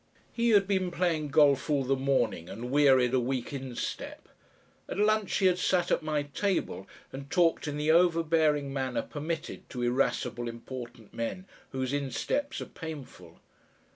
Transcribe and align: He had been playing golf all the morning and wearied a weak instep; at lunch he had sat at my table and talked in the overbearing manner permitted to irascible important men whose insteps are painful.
He 0.33 0.49
had 0.49 0.67
been 0.67 0.89
playing 0.89 1.27
golf 1.27 1.69
all 1.69 1.83
the 1.83 1.95
morning 1.95 2.49
and 2.49 2.71
wearied 2.71 3.13
a 3.13 3.19
weak 3.19 3.53
instep; 3.53 4.27
at 4.89 4.97
lunch 4.97 5.35
he 5.35 5.45
had 5.45 5.59
sat 5.59 5.91
at 5.91 6.01
my 6.01 6.23
table 6.23 6.87
and 7.13 7.29
talked 7.29 7.67
in 7.67 7.77
the 7.77 7.91
overbearing 7.91 8.73
manner 8.73 9.03
permitted 9.03 9.69
to 9.69 9.83
irascible 9.83 10.47
important 10.49 11.13
men 11.13 11.45
whose 11.69 11.93
insteps 11.93 12.59
are 12.61 12.65
painful. 12.65 13.41